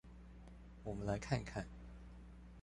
[0.83, 1.63] 我們來看看